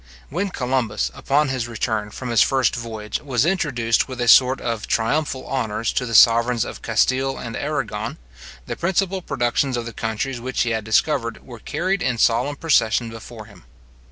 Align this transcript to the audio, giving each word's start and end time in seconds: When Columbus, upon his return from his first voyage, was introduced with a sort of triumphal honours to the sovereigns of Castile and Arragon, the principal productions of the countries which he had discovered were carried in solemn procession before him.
When 0.31 0.49
Columbus, 0.49 1.11
upon 1.13 1.49
his 1.49 1.67
return 1.67 2.09
from 2.09 2.29
his 2.29 2.41
first 2.41 2.75
voyage, 2.75 3.21
was 3.21 3.45
introduced 3.45 4.07
with 4.07 4.19
a 4.19 4.27
sort 4.27 4.59
of 4.59 4.87
triumphal 4.87 5.47
honours 5.47 5.93
to 5.93 6.07
the 6.07 6.15
sovereigns 6.15 6.65
of 6.65 6.81
Castile 6.81 7.37
and 7.37 7.55
Arragon, 7.55 8.17
the 8.65 8.75
principal 8.75 9.21
productions 9.21 9.77
of 9.77 9.85
the 9.85 9.93
countries 9.93 10.41
which 10.41 10.63
he 10.63 10.71
had 10.71 10.83
discovered 10.85 11.45
were 11.45 11.59
carried 11.59 12.01
in 12.01 12.17
solemn 12.17 12.55
procession 12.55 13.11
before 13.11 13.45
him. 13.45 13.63